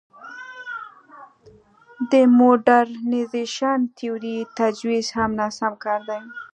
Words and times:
د 2.11 2.13
موډرنیزېشن 2.37 3.79
تیورۍ 3.97 4.37
تجویز 4.57 5.07
هم 5.17 5.31
ناسم 5.39 5.73
کار 5.83 6.01
دی. 6.09 6.21